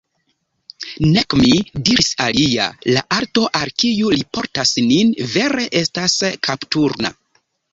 Nek 1.17 1.35
mi, 1.41 1.51
diris 1.89 2.09
alia, 2.29 2.65
la 2.95 3.03
alto, 3.17 3.45
al 3.61 3.75
kiu 3.83 4.09
li 4.17 4.27
portas 4.39 4.73
nin, 4.89 5.15
vere 5.37 5.69
estas 5.83 6.17
kapturna. 6.49 7.15